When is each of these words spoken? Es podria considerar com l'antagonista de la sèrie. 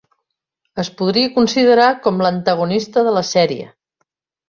Es 0.83 0.89
podria 1.01 1.29
considerar 1.37 1.87
com 2.07 2.19
l'antagonista 2.25 3.07
de 3.11 3.17
la 3.21 3.27
sèrie. 3.37 3.73